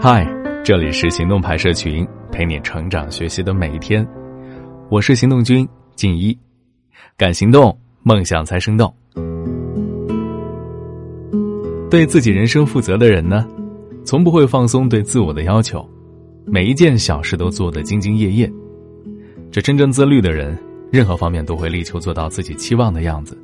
[0.00, 0.24] 嗨，
[0.64, 4.06] 这里是行动派社群，陪你成长学习的每一天。
[4.88, 6.38] 我是行动君静一，
[7.16, 8.94] 敢行动，梦想才生动。
[11.90, 13.44] 对自己人生负责的人呢，
[14.04, 15.84] 从不会放松对自我的要求，
[16.46, 18.48] 每一件小事都做得兢兢业业。
[19.50, 20.56] 这真正自律的人，
[20.92, 23.36] 任何方面都会力求做到自己期望的样子。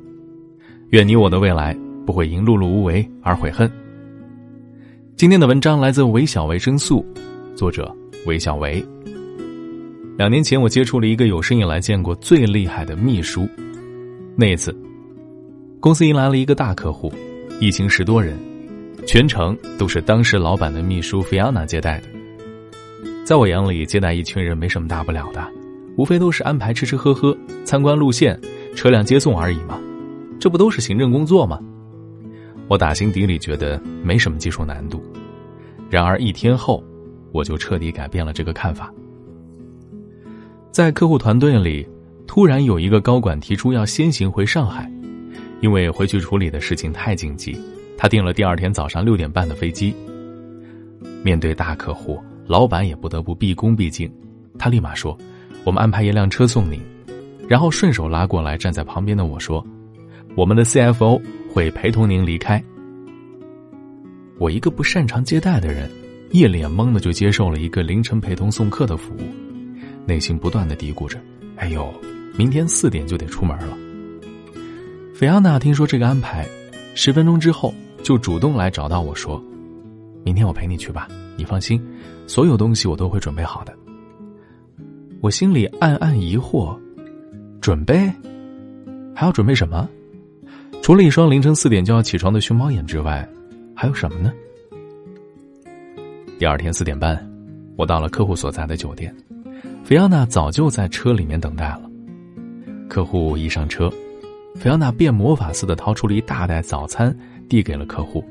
[0.91, 3.69] 愿你我的未来不会因碌碌无为而悔恨。
[5.17, 7.05] 今天的文章来自韦小维生素，
[7.55, 7.89] 作者
[8.25, 8.85] 韦小维。
[10.17, 13.47] 两年前，我接触了一个有生以来见过最厉害的秘书。
[14.35, 14.77] 那一次，
[15.79, 17.13] 公司迎来了一个大客户，
[17.61, 18.37] 一行十多人，
[19.07, 22.07] 全程都是当时老板的秘书菲亚娜接待的。
[23.25, 25.41] 在我眼里，接待一群人没什么大不了的，
[25.95, 28.37] 无非都是安排吃吃喝喝、参观路线、
[28.75, 29.79] 车辆接送而已嘛，
[30.41, 31.57] 这不都是行政工作吗？
[32.67, 35.03] 我打心底里觉得没什么技术难度，
[35.89, 36.83] 然而一天后，
[37.31, 38.91] 我就彻底改变了这个看法。
[40.71, 41.87] 在客户团队里，
[42.27, 44.91] 突然有一个高管提出要先行回上海，
[45.61, 47.57] 因为回去处理的事情太紧急，
[47.97, 49.95] 他订了第二天早上六点半的飞机。
[51.23, 54.11] 面对大客户，老板也不得不毕恭毕敬，
[54.57, 55.17] 他立马说
[55.63, 56.81] ：“我们安排一辆车送你。”
[57.47, 59.65] 然后顺手拉过来站在旁边的我说
[60.35, 61.21] ：“我们的 CFO。”
[61.55, 62.61] 会陪同您离开。
[64.37, 65.89] 我一个不擅长接待的人，
[66.31, 69.21] 一脸懵的就接受了一个凌晨陪同送客的服务，
[70.05, 71.17] 内心不断的嘀咕着
[71.55, 71.89] ：“哎呦，
[72.37, 73.77] 明天四点就得出门了。”
[75.15, 76.45] 菲奥娜听说这个安排，
[76.93, 79.41] 十分钟之后就主动来找到我说
[80.25, 81.81] ：“明天我陪你去吧，你放心，
[82.27, 83.73] 所有东西我都会准备好的。”
[85.23, 86.77] 我心里暗暗疑惑
[87.61, 88.11] ：“准备？
[89.15, 89.87] 还要准备什么？”
[90.85, 93.27] 除了一双凌晨四点就要起床的熊猫眼之外，
[93.75, 94.31] 还有什么呢？
[96.37, 97.27] 第二天四点半，
[97.75, 99.11] 我到了客户所在的酒店，
[99.83, 101.89] 菲奥娜早就在车里面等待了。
[102.87, 103.91] 客户一上车，
[104.53, 107.17] 菲奥娜变魔法似的掏出了一大袋早餐，
[107.49, 108.23] 递给了客户。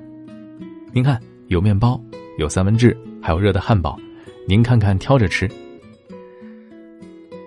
[0.92, 2.00] 您看，有面包，
[2.38, 3.98] 有三文治，还有热的汉堡，
[4.46, 5.50] 您看看挑着吃。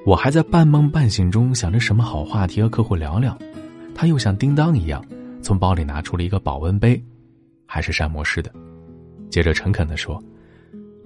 [0.05, 3.37] 我还在半梦半醒中想着什么好话题和客户聊聊。
[3.97, 5.03] 他又像叮当一样，
[5.41, 7.03] 从包里拿出了一个保温杯，
[7.65, 8.53] 还是膳魔师的。
[9.27, 10.23] 接着诚恳的说：“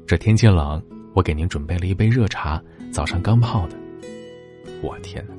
[0.05, 3.77] 这天气冷，我给您准备了一杯热茶，早上刚泡的。”
[4.83, 5.33] 我天哪，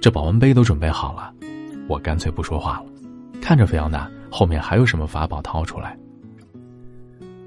[0.00, 1.34] 这保温杯都准备好了，
[1.88, 2.86] 我干脆不说话了，
[3.42, 5.98] 看着菲奥娜后面还有什么法宝掏出来。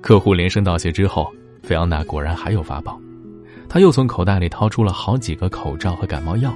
[0.02, 1.32] 客户连声道谢之后，
[1.64, 3.00] 菲奥娜果然还有法宝，
[3.70, 6.54] 他又从口袋里掏出了好几个口罩和感冒药，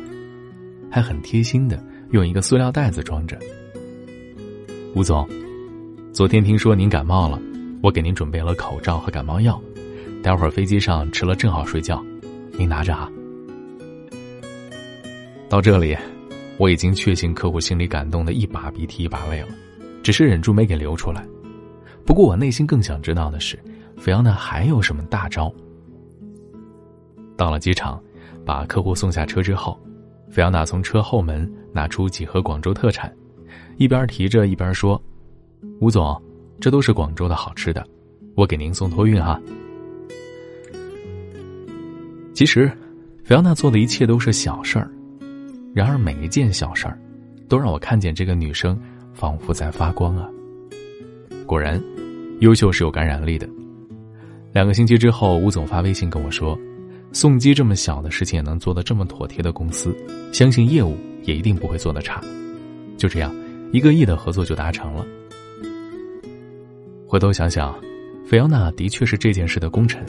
[0.92, 1.82] 还很贴心的。
[2.14, 3.36] 用一个塑料袋子装着。
[4.94, 5.28] 吴总，
[6.14, 7.42] 昨天听说您感冒了，
[7.82, 9.60] 我给您准备了口罩和感冒药，
[10.22, 12.06] 待会儿飞机上吃了正好睡觉，
[12.52, 13.12] 您拿着啊。
[15.50, 15.98] 到这里，
[16.60, 19.48] 我已经确信客户心里感动的一把鼻涕一把泪了，
[20.04, 21.26] 只是忍住没给流出来。
[22.06, 23.58] 不过我内心更想知道的是，
[23.98, 25.52] 菲奥娜还有什么大招？
[27.36, 28.00] 到了机场，
[28.46, 29.80] 把客户送下车之后。
[30.30, 33.12] 菲奥娜从车后门拿出几盒广州特产，
[33.78, 35.02] 一边提着一边说
[35.82, 36.22] ：“吴总，
[36.62, 37.86] 这都是广州的好吃的，
[38.36, 39.40] 我给您送托运哈。”
[42.34, 42.72] 其实，
[43.24, 44.90] 菲奥娜做的一切都是小事儿，
[45.74, 46.98] 然而每一件小事儿，
[47.50, 48.80] 都让我看见这个女生
[49.14, 50.30] 仿佛在发光啊！
[51.46, 51.82] 果然，
[52.40, 53.48] 优秀是有感染力的。
[54.52, 56.58] 两个星期之后，吴总发微信跟我说。
[57.16, 59.96] 送机这么小的事情也能做得这么妥帖的公司，
[60.32, 62.22] 相信业务也一定不会做得差。
[62.98, 63.34] 就这样，
[63.72, 65.06] 一个亿的合作就达成了。
[67.08, 67.74] 回头想想，
[68.26, 70.04] 菲奥娜的确是这件事的功臣。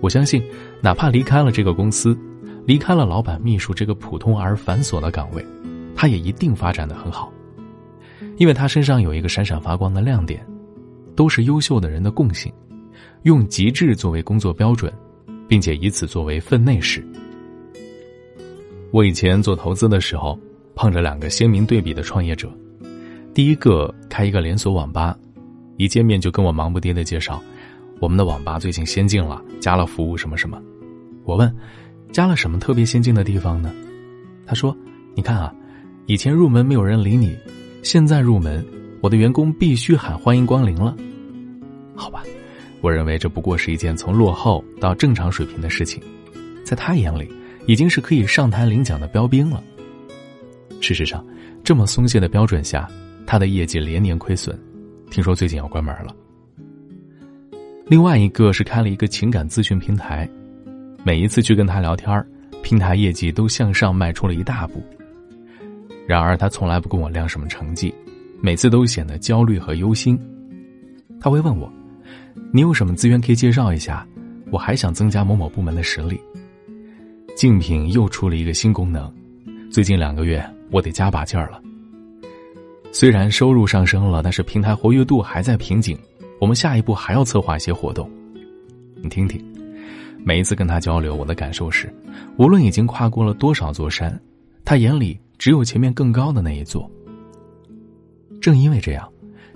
[0.00, 0.42] 我相信，
[0.80, 2.16] 哪怕离开了这个公司，
[2.66, 5.44] 离开了老板秘书这个普通而繁琐的岗位，
[5.94, 7.32] 他也一定发展的很好。
[8.36, 10.44] 因为他身上有一个闪闪发光的亮点，
[11.14, 12.52] 都是优秀的人的共性，
[13.22, 14.92] 用极致作为工作标准。
[15.46, 17.04] 并且以此作为分内事。
[18.90, 20.38] 我以前做投资的时候，
[20.74, 22.48] 碰着两个鲜明对比的创业者。
[23.32, 25.16] 第一个开一个连锁网吧，
[25.76, 27.42] 一见面就跟我忙不迭的介绍，
[28.00, 30.62] 我们的网吧最近先进了，加了服务什么什么。
[31.24, 31.52] 我问，
[32.12, 33.74] 加了什么特别先进的地方呢？
[34.46, 34.76] 他说
[35.16, 35.52] ：“你看啊，
[36.06, 37.36] 以前入门没有人理你，
[37.82, 38.64] 现在入门，
[39.00, 40.96] 我的员工必须喊欢迎光临了。”
[41.96, 42.22] 好吧。
[42.80, 46.02] 我认为这不过是一件从落后到正常水平的事情，
[46.64, 47.26] 在他眼里，
[47.66, 49.62] 已经是可以上台领奖的标兵了。
[50.80, 51.24] 事实上，
[51.62, 52.88] 这么松懈的标准下，
[53.26, 54.58] 他的业绩连年亏损，
[55.10, 56.14] 听说最近要关门了。
[57.86, 60.28] 另外一个是开了一个情感咨询平台，
[61.04, 62.26] 每一次去跟他聊天
[62.62, 64.82] 平台业绩都向上迈出了一大步。
[66.06, 67.94] 然而他从来不跟我亮什么成绩，
[68.42, 70.18] 每次都显得焦虑和忧心。
[71.18, 71.70] 他会问我
[72.52, 74.06] ：“你有什么资源可以介绍一下？
[74.50, 76.20] 我还想增加某某部门的实力。”
[77.34, 79.12] 竞品又出了一个新功能，
[79.68, 81.60] 最近两个月我得加把劲儿了。
[82.92, 85.98] 虽然收入上升了，但是平台活跃度还在瓶颈。
[86.40, 88.08] 我们下一步还要策划一些活动，
[89.02, 89.42] 你听听。
[90.24, 91.92] 每一次跟他交流，我的感受是，
[92.38, 94.18] 无论已经跨过了多少座山，
[94.64, 96.88] 他眼里只有前面更高的那一座。
[98.40, 99.08] 正因为这样，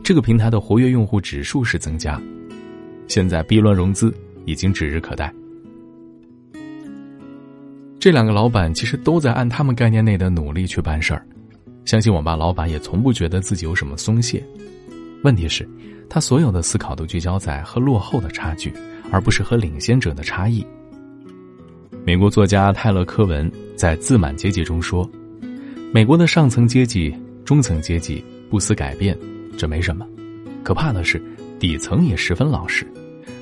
[0.02, 2.20] 这个平台的活跃用户指数是增加，
[3.06, 4.12] 现在 B 轮融资
[4.46, 5.32] 已经指日可待。
[7.99, 11.27] 这两个老板其实都在按他们概念内的努力去办事儿，
[11.85, 14.43] 相信网吧老板也从不觉得自己有什么松懈。
[15.23, 15.69] 问题是。
[16.11, 18.73] 他所有的思考都聚焦在和落后的差距，
[19.12, 20.67] 而不是和领先者的差异。
[22.03, 25.06] 美国作家泰勒·科文在《自满阶级》中说
[25.93, 27.15] ：“美国的上层阶级、
[27.45, 29.15] 中层阶级不思改变，
[29.59, 30.06] 这没什么；
[30.65, 31.23] 可怕的是，
[31.61, 32.87] 底层也十分老实，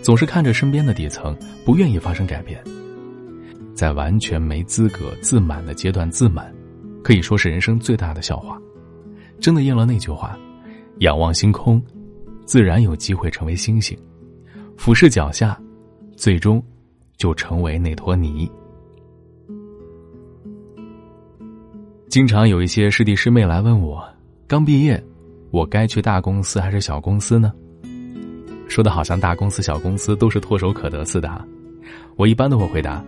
[0.03, 2.61] 总是看着身边的底层，不愿意发生改变。
[3.77, 6.53] 在完全没资格自满的阶段自满，
[7.05, 8.61] 可以说是人生最大的笑话。
[9.39, 10.37] 真的应了那句话：
[10.99, 11.81] 仰望星空。”
[12.47, 13.99] 自然有机会成为星星，
[14.77, 15.61] 俯视脚下，
[16.17, 16.63] 最终
[17.17, 18.49] 就成为那坨泥。
[22.09, 24.01] 经常有一些师弟师妹来问我，
[24.47, 25.05] 刚毕业，
[25.51, 27.53] 我该去大公司还是小公司呢？
[28.69, 31.29] 说的好像大公司、小公司都是唾手可得似的。
[32.15, 33.05] 我一般都会回答，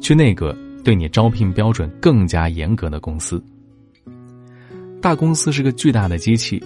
[0.00, 3.42] 去那个对你招聘标准更加严格的公司。
[5.00, 6.62] 大公司是个巨大的机器，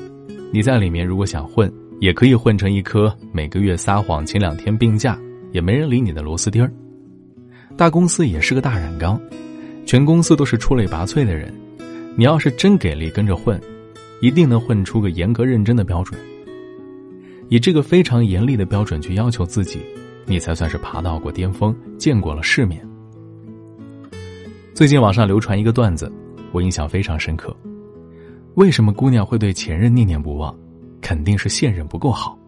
[0.52, 1.72] 你在里面如果想混。
[2.00, 5.18] 也可以混成一颗每个月撒谎请两天病假
[5.52, 6.72] 也没人理你的螺丝钉儿。
[7.76, 9.20] 大公司也是个大染缸，
[9.84, 11.52] 全公司都是出类拔萃的人，
[12.16, 13.60] 你要是真给力跟着混，
[14.22, 16.18] 一定能混出个严格认真的标准。
[17.50, 19.78] 以这个非常严厉的标准去要求自己，
[20.24, 22.80] 你才算是爬到过巅峰，见过了世面。
[24.72, 26.10] 最近网上流传一个段子，
[26.52, 27.54] 我印象非常深刻。
[28.54, 30.56] 为什么姑娘会对前任念念不忘？
[31.00, 32.38] 肯定是现任不够好，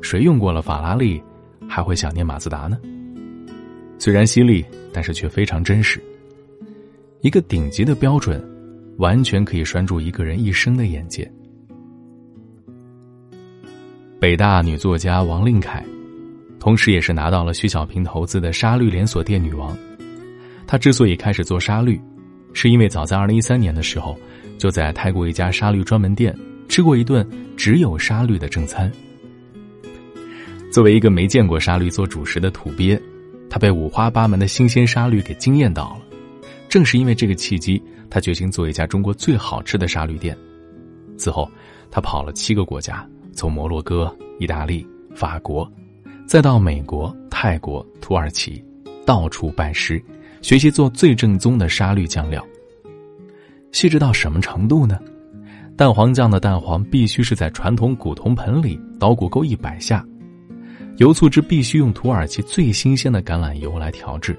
[0.00, 1.22] 谁用过了法拉利，
[1.68, 2.78] 还会想念马自达呢？
[3.98, 6.02] 虽然犀利，但是却非常真实。
[7.20, 8.42] 一个顶级的标准，
[8.96, 11.30] 完全可以拴住一个人一生的眼界。
[14.18, 15.84] 北大女作家王令凯，
[16.58, 19.76] 同时也是拿到了徐小平投资的沙律连锁店女王。
[20.70, 22.00] 他之所以开始做沙律，
[22.52, 24.16] 是因为早在二零一三年的时候，
[24.56, 26.32] 就在泰国一家沙律专门店。
[26.68, 28.88] 吃过一顿只有沙律的正餐。
[30.72, 32.96] 作为一个没见过沙律做主食的土鳖，
[33.50, 36.02] 他被五花八门的新鲜沙律给惊艳到了。
[36.68, 40.38] 正是因为这个契机，他决心做一家中国最好吃的沙律店。
[41.18, 41.50] 此后，
[41.90, 45.68] 他跑了七个国家，从摩洛哥、意大利、法国，
[46.28, 48.64] 再到美国、泰国、土耳其，
[49.04, 50.00] 到处拜师，
[50.42, 52.44] 学习做最正宗的沙律酱料。
[53.72, 54.98] 细致到什么程度呢？
[55.76, 60.04] 蛋黄酱的蛋黄必须是在传统古铜盆里捣鼓够一百下，
[60.98, 64.38] 油醋汁必须用土耳其最新鲜的橄榄油来调制，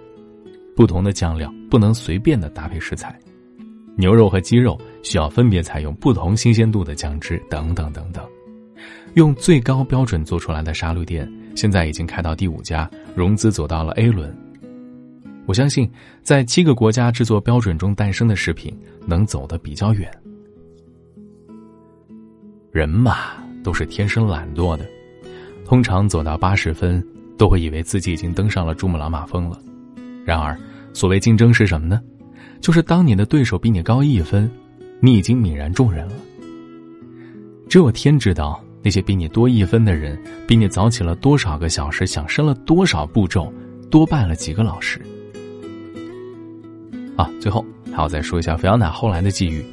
[0.75, 3.17] 不同的酱料不能随便的搭配食材，
[3.95, 8.23] 牛肉和鸡肉需要分别采用不同新鲜度的酱汁，等等等等，
[9.15, 14.31] 用最高标准做出来的沙律店，现在已经开到第五家，融资走到了 A 轮。
[15.45, 15.89] 我相信，
[16.21, 18.73] 在七个国家制作标准中诞生的食品，
[19.05, 20.09] 能走得比较远。
[22.71, 23.33] 人嘛，
[23.63, 24.85] 都是天生懒惰的，
[25.65, 27.05] 通常走到八十分，
[27.37, 29.59] 都会以为自己已经登上了珠穆朗玛峰了。
[30.23, 30.57] 然而，
[30.93, 32.01] 所谓竞争是什么呢？
[32.61, 34.49] 就是当你的对手比你高一分，
[35.01, 36.13] 你已经泯然众人了。
[37.67, 40.17] 只有天知道，那些比你多一分的人，
[40.47, 43.51] 比你早起了多少个小时，想深了多少步骤，
[43.89, 45.01] 多拜了几个老师。
[47.21, 47.63] 啊，最后
[47.93, 49.63] 还要再说一下菲奥娜后来的际遇，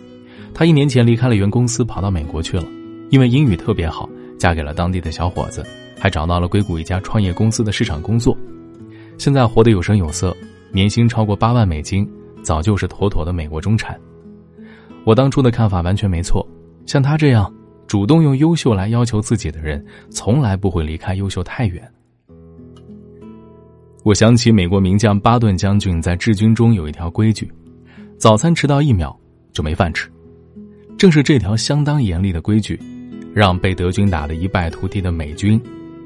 [0.53, 2.65] 她一年前离开了原公司，跑到美国去了。
[3.11, 4.07] 因为英语特别好，
[4.39, 5.65] 嫁给了当地的小伙子，
[5.99, 8.37] 还找到了硅谷一家创业公司的市场工作，
[9.17, 10.37] 现在活得有声有色，
[10.71, 12.07] 年薪超过八万美金，
[12.43, 13.99] 早就是妥妥的美国中产。
[15.05, 16.47] 我当初的看法完全没错，
[16.85, 17.51] 像他这样
[17.87, 21.83] 主动用优秀来要求自己的人，从来不会离开优秀太远。
[24.05, 27.51] 我想起美国名将巴顿将军在治军中有一条规矩：
[28.17, 29.19] 早餐迟到一秒
[29.53, 30.11] 就没饭吃。
[30.97, 32.79] 正是这条相当严厉的规矩。
[33.35, 35.61] 让被德军打得一败涂地的美军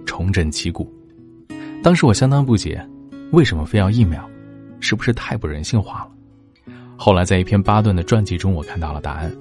[0.04, 0.92] 重振旗鼓。
[1.82, 2.86] 当时我相当不解，
[3.30, 4.20] 为什么非要一秒？
[4.80, 6.74] 是不是太不人性化了？
[6.94, 9.34] 后来在一篇巴顿的传记中，我看到了答案：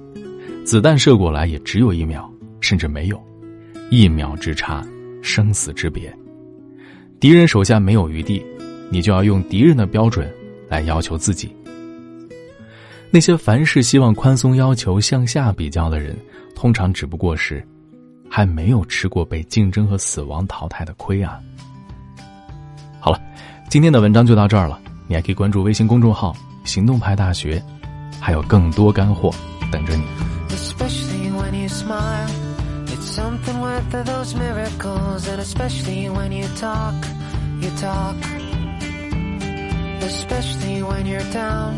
[0.64, 3.22] 子弹射过来也只有一秒，甚至没有，
[3.90, 4.82] 一秒之差，
[5.20, 6.10] 生死之别。
[7.22, 8.44] 敌人手下没有余地，
[8.90, 10.28] 你就要用敌人的标准
[10.68, 11.54] 来要求自己。
[13.12, 16.16] 那些凡事希望宽松要求、向下比较的人，
[16.56, 17.64] 通常只不过是
[18.28, 21.38] 还没有吃过被竞争和死亡淘汰的亏啊。
[22.98, 23.22] 好了，
[23.68, 24.80] 今天的文章就到这儿了。
[25.06, 26.34] 你还可以关注微信公众号
[26.66, 27.62] “行动派大学”，
[28.18, 29.32] 还有更多干货
[29.70, 30.02] 等着你。
[33.04, 36.94] Something worth of those miracles, and especially when you talk,
[37.60, 38.16] you talk.
[40.02, 41.76] Especially when you're down,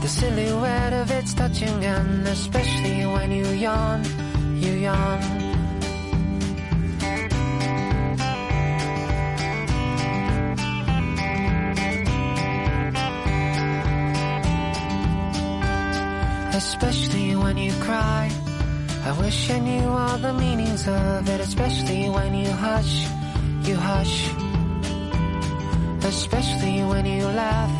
[0.00, 4.04] the silhouette of it's touching, and especially when you yawn,
[4.56, 5.42] you yawn.
[16.54, 18.30] especially when you cry.
[19.04, 23.04] I wish I knew all the meanings of it, especially when you hush,
[23.64, 24.30] you hush.
[26.04, 27.74] Especially when you laugh.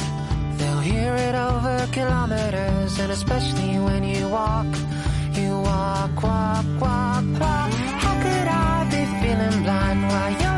[0.58, 4.66] They'll hear it over kilometers, and especially when you walk,
[5.32, 7.72] you walk, walk, walk, walk.
[8.02, 10.51] How could I be feeling blind while you're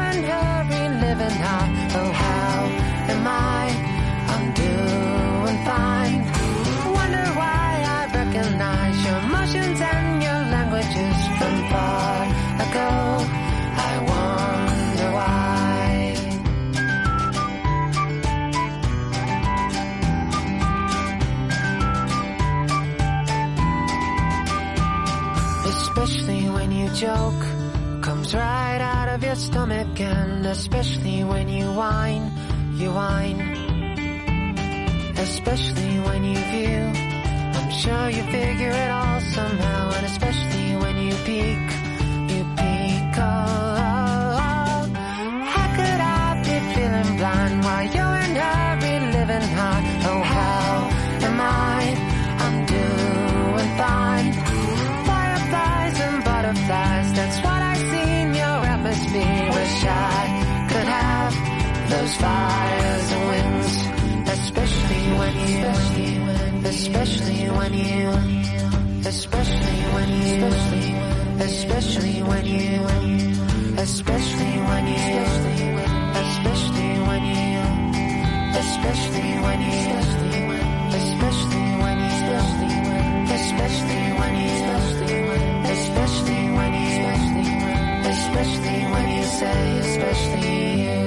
[26.92, 27.44] Joke,
[28.02, 32.30] comes right out of your stomach, and especially when you whine,
[32.74, 33.40] you whine.
[35.16, 36.82] Especially when you view,
[37.58, 41.83] I'm sure you figure it all somehow, and especially when you peek,
[62.04, 63.72] those fires and winds,
[64.36, 65.64] especially when you,
[66.68, 68.08] especially when you,
[69.08, 70.44] especially when you,
[71.40, 72.84] especially when you,
[73.82, 75.16] especially when you, especially when you,
[78.60, 79.96] especially when you, especially when you,
[81.00, 81.98] especially when
[84.44, 84.60] you,
[85.72, 87.00] especially when you,
[88.12, 91.03] especially when you say, especially you.